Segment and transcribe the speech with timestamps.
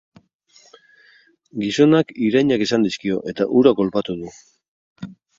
[1.63, 4.33] Gizonak irainak esan dizkio, eta hura kolpatu du.